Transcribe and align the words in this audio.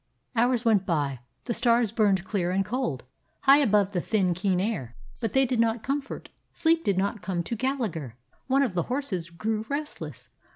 Hours 0.35 0.65
went 0.65 0.83
by. 0.83 1.19
The 1.43 1.53
stars 1.53 1.91
burned 1.91 2.25
clear 2.25 2.49
and 2.49 2.65
cold, 2.65 3.03
high 3.41 3.59
above 3.59 3.91
the 3.91 4.01
thin, 4.01 4.33
keen 4.33 4.59
air, 4.59 4.95
but 5.19 5.33
they 5.33 5.45
did 5.45 5.59
not 5.59 5.83
comfort; 5.83 6.29
sleep 6.51 6.83
did 6.83 6.97
not 6.97 7.21
come 7.21 7.43
to 7.43 7.55
Gallagher. 7.55 8.15
One 8.47 8.63
of 8.63 8.73
the 8.73 8.81
horses 8.89 9.29
grew 9.29 9.63
restless. 9.69 10.29